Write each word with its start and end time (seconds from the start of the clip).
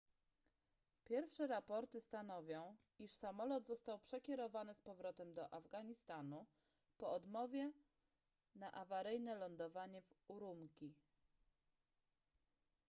pierwsze 1.05 1.47
raporty 1.47 2.01
stanowią 2.01 2.75
iż 2.99 3.11
samolot 3.11 3.67
został 3.67 3.99
przekierowany 3.99 4.73
z 4.73 4.81
powrotem 4.81 5.33
do 5.33 5.53
afganistanu 5.53 6.45
po 6.97 7.11
odmowie 7.11 7.71
na 8.55 8.71
awaryjne 8.71 9.35
lądowanie 9.35 10.01
w 10.01 10.15
ürümqi 10.29 10.91